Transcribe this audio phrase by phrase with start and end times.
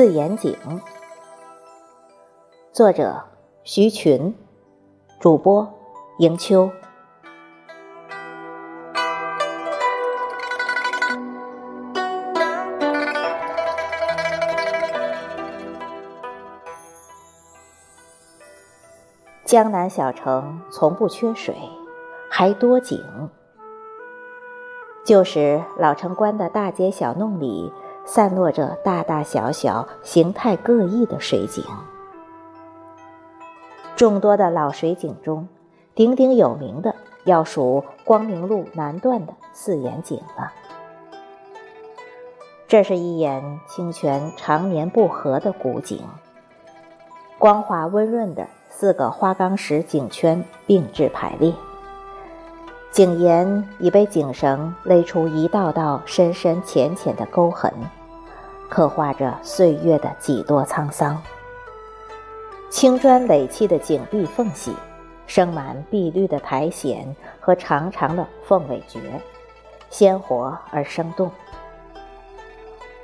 [0.00, 0.56] 四眼井，
[2.72, 3.22] 作者
[3.64, 4.34] 徐群，
[5.18, 5.70] 主播
[6.20, 6.70] 迎秋。
[19.44, 21.54] 江南小城从不缺水，
[22.30, 22.98] 还多井。
[25.04, 27.70] 旧时老城关的大街小弄里。
[28.12, 31.64] 散落着大大小小、形态各异的水井。
[33.94, 35.46] 众多的老水井中，
[35.94, 40.52] 鼎鼎有名的要数光明路南段的四眼井了。
[42.66, 46.02] 这是一眼清泉常年不涸的古井，
[47.38, 51.54] 光滑温润的四个花岗石井圈并置排列，
[52.90, 57.72] 井沿已被井绳勒出一道道深深浅浅的沟痕。
[58.70, 61.20] 刻画着岁月的几多沧桑。
[62.70, 64.72] 青砖垒砌的井壁缝隙，
[65.26, 66.94] 生满碧绿的苔藓
[67.40, 69.00] 和长长的凤尾蕨，
[69.90, 71.30] 鲜活而生动。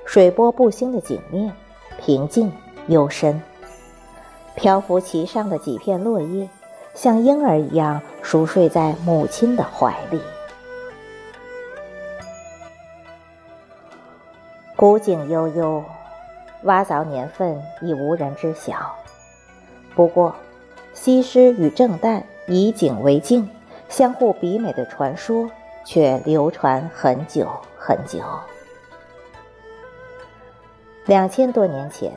[0.05, 1.53] 水波不兴的井面，
[2.01, 2.51] 平静
[2.87, 3.43] 幽深。
[4.55, 6.49] 漂浮其上的几片落叶，
[6.95, 10.21] 像婴儿一样熟睡在母亲的怀里。
[14.79, 15.83] 古井悠悠，
[16.65, 18.95] 挖凿年份已无人知晓。
[19.95, 20.35] 不过，
[20.93, 23.49] 西施与郑旦以井为镜，
[23.89, 25.51] 相互比美的传说
[25.83, 28.21] 却流传很久很久。
[31.07, 32.13] 两千多年前，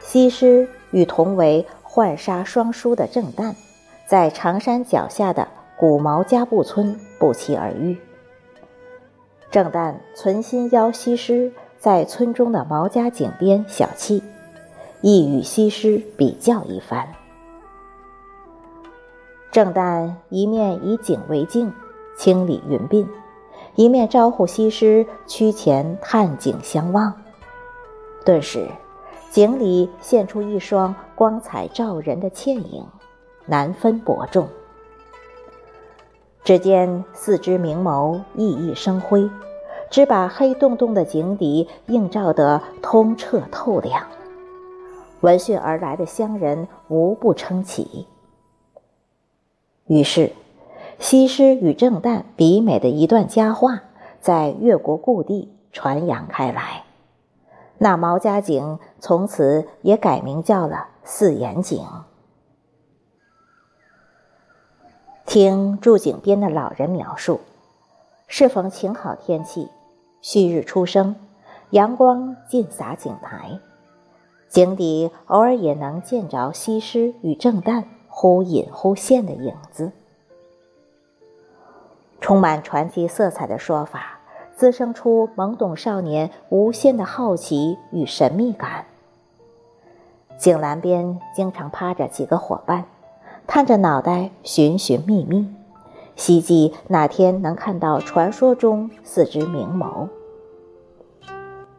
[0.00, 3.56] 西施与同为浣纱双姝的郑旦，
[4.06, 7.98] 在长山脚下的古毛家埠村不期而遇。
[9.50, 11.52] 郑旦存心邀西施。
[11.78, 14.20] 在村中的毛家井边小憩，
[15.00, 17.08] 亦与西施比较一番。
[19.52, 21.72] 郑旦一面以井为镜，
[22.16, 23.06] 清理云鬓，
[23.76, 27.12] 一面招呼西施趋前探井相望。
[28.24, 28.66] 顿时，
[29.30, 32.84] 井里现出一双光彩照人的倩影，
[33.46, 34.48] 难分伯仲。
[36.42, 39.30] 只见四只明眸熠熠生辉。
[39.90, 44.06] 只把黑洞洞的井底映照得通彻透亮，
[45.20, 48.06] 闻讯而来的乡人无不称奇。
[49.86, 50.32] 于是，
[50.98, 53.82] 西施与郑旦比美的一段佳话，
[54.20, 56.84] 在越国故地传扬开来。
[57.78, 61.86] 那毛家井从此也改名叫了四眼井。
[65.24, 67.40] 听住井边的老人描述，
[68.26, 69.68] 适逢晴好天气。
[70.20, 71.16] 旭日初升，
[71.70, 73.60] 阳光尽洒井台，
[74.48, 79.92] 井底偶尔也能见着西施与郑旦忽隐忽现的影子。
[82.20, 84.18] 充满传奇色彩的说法，
[84.54, 88.86] 滋生出懵懂少年无限的好奇与神秘感。
[90.36, 92.84] 井栏边经常趴着几个伙伴，
[93.46, 95.57] 探着脑袋寻寻觅觅。
[96.18, 100.08] 希冀哪天能看到传说中四只明眸，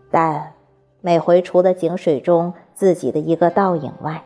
[0.09, 0.53] 但
[1.01, 4.23] 每回除了井水中自己的一个倒影外，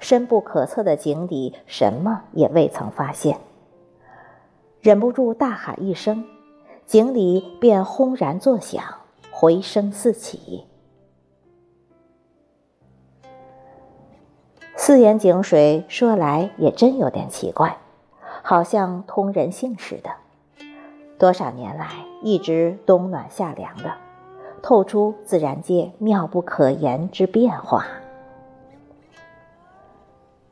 [0.00, 3.36] 深不可测的井底什么也未曾发现。
[4.80, 6.24] 忍不住大喊一声，
[6.86, 8.82] 井里便轰然作响，
[9.30, 10.64] 回声四起。
[14.74, 17.76] 四眼井水说来也真有点奇怪。
[18.50, 20.10] 好像通人性似的，
[21.20, 21.86] 多少年来
[22.20, 23.92] 一直冬暖夏凉的，
[24.60, 27.86] 透出自然界妙不可言之变化。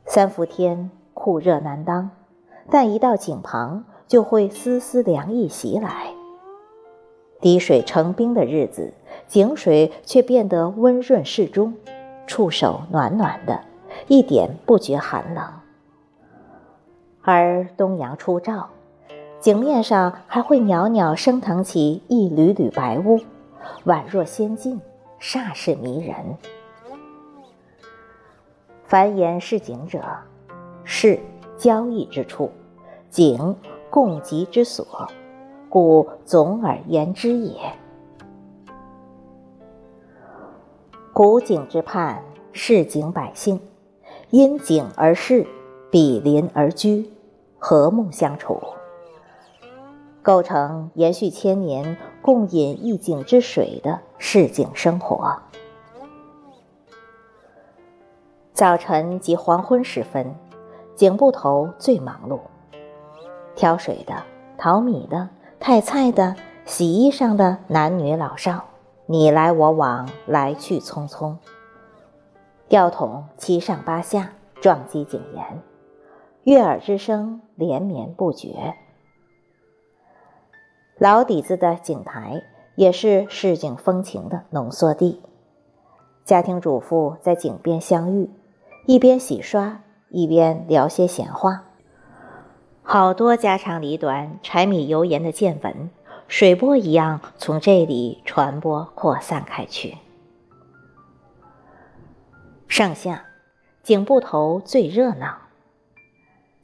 [0.05, 2.09] 三伏天酷热难当，
[2.71, 6.13] 但一到井旁就会丝丝凉意袭来。
[7.41, 8.93] 滴水成冰的日子，
[9.27, 11.73] 井水却变得温润适中，
[12.25, 13.59] 触手暖暖的，
[14.07, 15.43] 一点不觉寒冷。
[17.21, 18.69] 而东阳初照，
[19.39, 23.19] 井面上还会袅袅升腾起一缕缕白雾，
[23.85, 24.79] 宛若仙境，
[25.19, 26.15] 煞是迷人。
[28.85, 30.01] 凡言是井者，
[30.83, 31.19] 是
[31.57, 32.49] 交易之处，
[33.09, 33.55] 井
[33.89, 35.07] 共集之所，
[35.69, 37.55] 故总而言之也。
[41.13, 42.23] 古井之畔，
[42.53, 43.59] 市井百姓
[44.29, 45.45] 因井而市。
[45.91, 47.09] 比邻而居，
[47.57, 48.61] 和睦相处，
[50.21, 55.35] 构成延续千年、共饮一井之水的市井生活。
[58.53, 60.35] 早晨及黄昏时分，
[60.95, 62.39] 井埠头最忙碌。
[63.55, 64.13] 挑水的、
[64.57, 66.35] 淘米的、太菜的、
[66.65, 68.65] 洗衣裳的男女老少，
[69.07, 71.35] 你来我往，来去匆匆。
[72.67, 75.61] 吊桶七上八下，撞击井沿，
[76.49, 78.73] 悦耳之声连绵不绝。
[80.97, 82.41] 老底子的井台
[82.73, 85.21] 也是市井风情的浓缩地。
[86.25, 88.31] 家庭主妇在井边相遇，
[88.87, 91.65] 一边洗刷，一边聊些闲话。
[92.81, 95.91] 好多家长里短、柴米油盐的见闻，
[96.27, 99.99] 水波一样从这里传播扩散开去。
[102.67, 103.25] 盛夏，
[103.83, 105.37] 井埠头最热闹。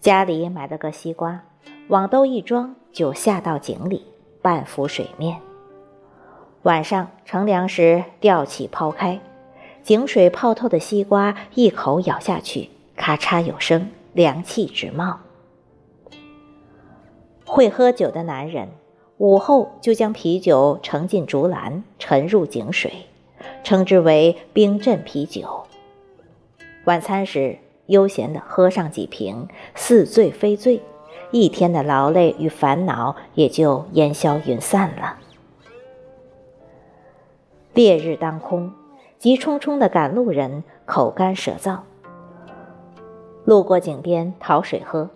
[0.06, 1.46] 家里买了个西瓜，
[1.88, 4.06] 往兜一装，就下到井里，
[4.40, 5.40] 半浮水面。
[6.62, 9.19] 晚上乘凉时，吊起抛开。
[9.81, 15.22] 井水泡透的西瓜，一口咬下去，咔嚓有声，凉气直冒。
[17.44, 18.69] 会喝酒的男人，
[19.18, 23.07] 午后就将啤酒盛进竹篮，沉入井水，
[23.63, 25.63] 称之为冰镇啤酒。
[26.84, 30.81] 晚餐时，悠闲地喝上几瓶，似醉非醉，
[31.31, 35.17] 一天的劳累与烦恼也就烟消云散了。
[37.73, 38.71] 烈日当空。
[39.17, 41.79] 急匆匆的赶路人口干舌燥，
[43.43, 45.09] 路过井边讨水喝，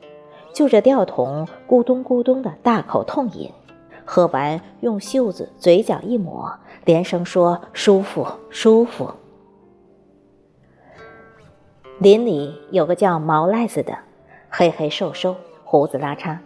[0.52, 3.52] 就着吊桶咕咚咕咚的大口痛饮，
[4.06, 6.52] 喝完用袖子嘴角一抹，
[6.86, 9.12] 连声说舒服舒服。
[12.00, 13.98] 林里有个叫毛赖子的，
[14.50, 15.36] 黑黑瘦瘦，
[15.66, 16.38] 胡子拉碴，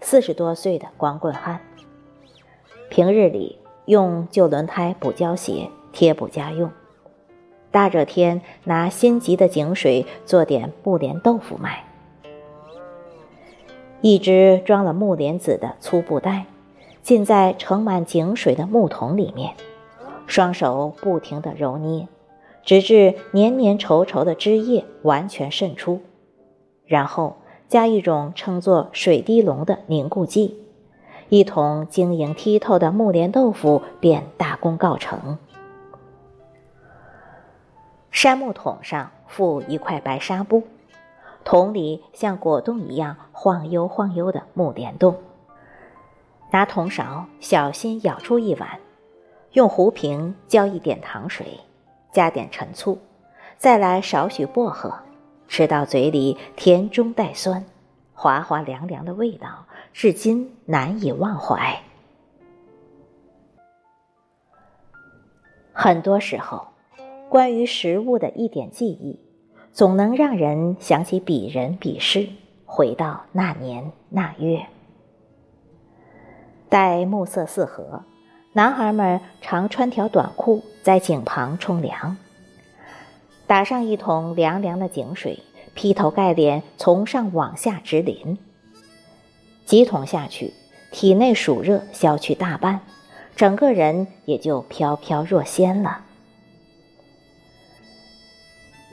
[0.00, 1.58] 四十多岁的光棍汉，
[2.90, 6.70] 平日里用旧轮胎补胶鞋，贴补家用。
[7.72, 11.84] 大热天拿新集的井水做点木莲豆腐卖，
[14.02, 16.46] 一只装了木莲子的粗布袋，
[17.02, 19.54] 浸在盛满井水的木桶里面，
[20.28, 22.06] 双手不停地揉捏，
[22.62, 26.00] 直至黏黏稠稠的汁液完全渗出，
[26.86, 27.36] 然后
[27.68, 30.62] 加一种称作水滴龙的凝固剂，
[31.28, 35.38] 一桶晶莹剔透的木莲豆腐便大功告成。
[38.10, 40.64] 杉木桶上附一块白纱布，
[41.44, 45.16] 桶里像果冻一样晃悠晃悠的木莲洞。
[46.50, 48.80] 拿铜勺小心舀出一碗，
[49.52, 51.60] 用壶瓶浇一点糖水，
[52.12, 52.98] 加点陈醋，
[53.56, 54.92] 再来少许薄荷，
[55.48, 57.64] 吃到嘴里甜中带酸，
[58.14, 61.82] 滑滑凉凉的味道，至今难以忘怀。
[65.72, 66.66] 很多时候。
[67.28, 69.20] 关于食物的一点记忆，
[69.70, 72.28] 总能让人想起彼人彼事，
[72.66, 74.66] 回到那年那月。
[76.68, 78.02] 待暮色四合，
[78.52, 82.16] 男孩们常穿条短裤在井旁冲凉，
[83.46, 85.38] 打上一桶凉凉的井水，
[85.74, 88.38] 劈头盖脸从上往下直淋。
[89.64, 90.52] 几桶下去，
[90.90, 92.80] 体内暑热消去大半，
[93.36, 96.04] 整个人也就飘飘若仙了。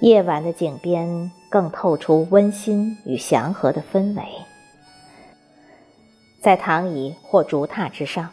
[0.01, 4.23] 夜晚的井边更透出温馨与祥和的氛围。
[6.39, 8.29] 在躺椅或竹榻之上，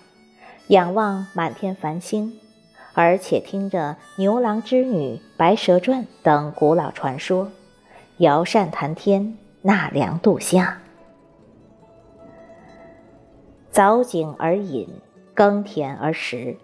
[0.69, 2.41] 仰望满天繁星，
[2.95, 7.51] 而且听着牛郎织女、白蛇传等古老传说，
[8.17, 10.81] 摇扇谈天，纳凉度夏。
[13.73, 14.89] 凿井而饮，
[15.35, 16.57] 耕田而食，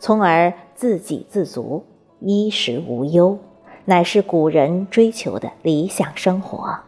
[0.00, 1.84] 从而自给自足，
[2.20, 3.38] 衣食无忧。
[3.84, 6.78] 乃是古人追求的理想生活。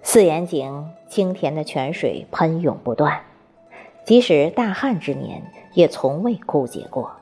[0.00, 3.20] 四眼井清甜的泉水喷涌不断，
[4.04, 5.42] 即使大旱之年
[5.74, 7.12] 也从未枯竭过，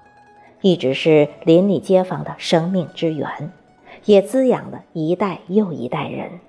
[0.63, 3.53] 一直是邻里街坊的生命之源，
[4.07, 6.41] 也滋养了一代又一代人。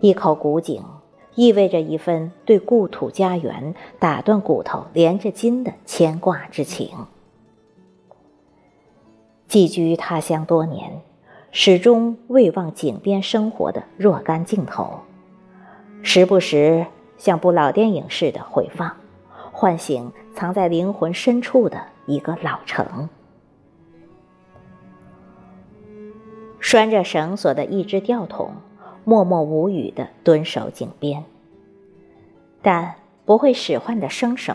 [0.00, 0.84] 一口古井，
[1.34, 6.90] 意味着一份对故土家园打断骨头连着筋的牵挂之情。
[9.48, 11.00] 寄居他乡多年，
[11.50, 15.00] 始终未忘井边生活的若干镜头，
[16.02, 16.86] 时不时
[17.18, 18.96] 像部老电影似的回放，
[19.52, 23.08] 唤醒藏在灵魂深处的一个老城。
[26.60, 28.52] 拴着绳索的一只吊桶，
[29.04, 31.24] 默默无语地蹲守井边，
[32.62, 32.94] 但
[33.24, 34.54] 不会使唤的生手，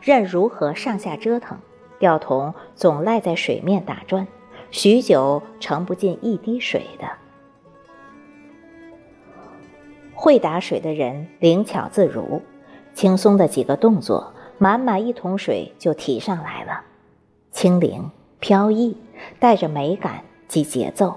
[0.00, 1.58] 任如何上下折腾。
[1.98, 4.26] 吊桶总赖在水面打转，
[4.70, 7.08] 许久盛不进一滴水的。
[10.20, 12.42] 会打水的人灵巧自如，
[12.92, 16.82] 轻松的几个动作，满满一桶水就提上来了，
[17.52, 18.10] 轻灵
[18.40, 18.96] 飘逸，
[19.38, 21.16] 带着美感及节奏。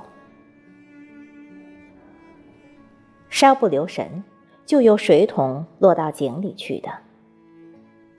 [3.31, 4.23] 稍不留神，
[4.67, 6.91] 就有水桶落到井里去的。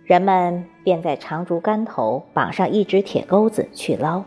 [0.05, 4.25] 人们便在长竹竿头绑上一只铁钩子去捞，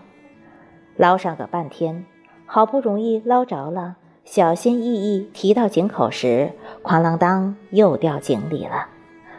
[0.95, 2.05] 捞上个半天，
[2.45, 6.51] 好不容易捞着了，小心翼翼提到井口时，
[6.83, 8.87] 哐啷当又掉井里了，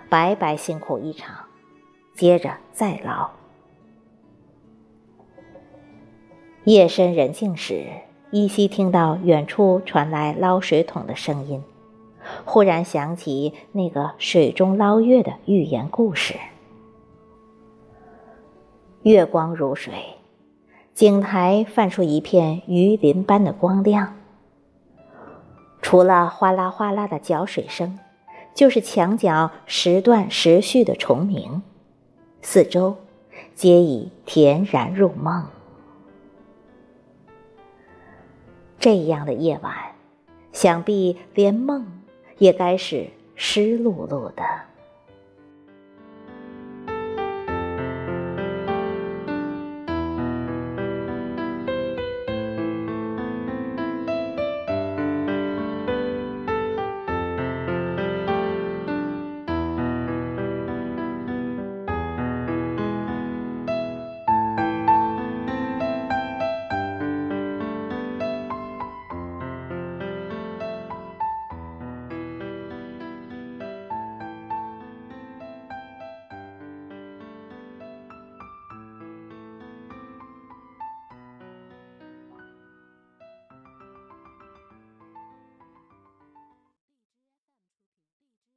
[0.09, 1.35] 白白辛苦一场。
[2.15, 3.31] 接着再捞。
[6.65, 7.87] 夜深人静时，
[8.31, 11.63] 依稀听到远处传来捞水桶的声音。
[12.45, 16.35] 忽然想起那个水中捞月的寓言故事。
[19.03, 19.93] 月光如水，
[20.95, 24.15] 井台泛出一片鱼鳞般的光亮。
[25.89, 28.01] 除了哗啦哗啦的搅水声，
[28.57, 31.63] 就是墙角时断时续的虫鸣，
[32.43, 32.97] 四周
[33.55, 35.47] 皆已恬然入梦。
[38.81, 39.73] 这样的夜晚，
[40.51, 41.87] 想必连梦。
[42.39, 44.43] 也该是湿漉漉的。